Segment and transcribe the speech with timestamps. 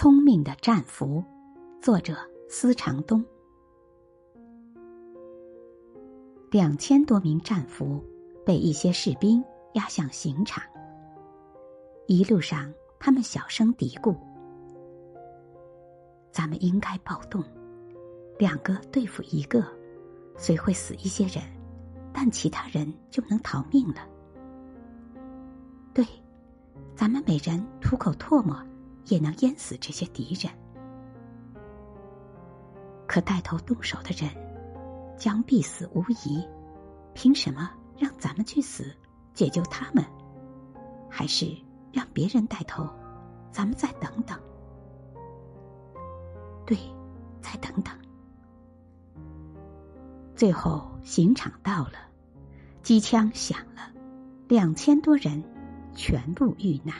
[0.00, 1.24] 聪明的战俘，
[1.82, 2.14] 作者
[2.48, 3.20] 司长东。
[6.52, 8.00] 两千多名战俘
[8.46, 9.42] 被一些士兵
[9.74, 10.62] 押向刑场。
[12.06, 14.16] 一路上，他们小声嘀咕
[16.30, 17.42] ：“咱们应该暴动，
[18.38, 19.66] 两个对付一个，
[20.36, 21.42] 虽会死一些人，
[22.12, 24.08] 但其他人就能逃命了。
[25.92, 26.06] 对，
[26.94, 28.56] 咱们每人吐口唾沫。”
[29.08, 30.52] 也能淹死这些敌人，
[33.06, 34.30] 可带头动手的人
[35.16, 36.46] 将必死无疑。
[37.14, 38.94] 凭什么让咱们去死，
[39.34, 40.04] 解救他们？
[41.10, 41.50] 还是
[41.92, 42.88] 让别人带头，
[43.50, 44.38] 咱们再等等？
[46.64, 46.76] 对，
[47.40, 47.92] 再等等。
[50.36, 51.94] 最后刑场到了，
[52.82, 53.90] 机枪响了，
[54.46, 55.42] 两千多人
[55.94, 56.94] 全部遇难。